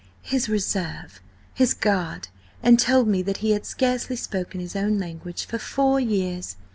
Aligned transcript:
–his 0.23 0.49
reserve–his 0.49 1.75
guard–and 1.75 2.79
told 2.79 3.07
me 3.07 3.21
that 3.21 3.37
he 3.37 3.51
had 3.51 3.67
scarcely 3.67 4.15
spoken 4.15 4.59
his 4.59 4.75
own 4.75 4.97
language 4.97 5.45
for 5.45 5.59
four 5.59 5.99
years. 5.99 6.55